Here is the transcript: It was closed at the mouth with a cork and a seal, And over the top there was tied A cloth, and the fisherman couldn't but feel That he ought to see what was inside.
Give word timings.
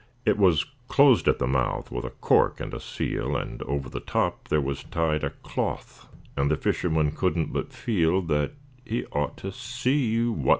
It 0.25 0.39
was 0.39 0.65
closed 0.87 1.27
at 1.27 1.37
the 1.37 1.45
mouth 1.45 1.91
with 1.91 2.05
a 2.05 2.09
cork 2.09 2.59
and 2.59 2.73
a 2.73 2.79
seal, 2.79 3.37
And 3.37 3.61
over 3.61 3.87
the 3.87 3.99
top 3.99 4.47
there 4.47 4.59
was 4.59 4.83
tied 4.85 5.23
A 5.23 5.29
cloth, 5.29 6.07
and 6.35 6.49
the 6.49 6.57
fisherman 6.57 7.11
couldn't 7.11 7.53
but 7.53 7.71
feel 7.71 8.23
That 8.23 8.53
he 8.83 9.05
ought 9.11 9.37
to 9.37 9.51
see 9.51 10.23
what 10.25 10.31
was 10.37 10.39
inside. 10.39 10.49